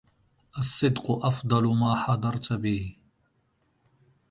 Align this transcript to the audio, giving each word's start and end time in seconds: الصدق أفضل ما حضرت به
الصدق 0.57 1.11
أفضل 1.25 1.63
ما 1.75 1.95
حضرت 1.95 2.53
به 2.53 2.95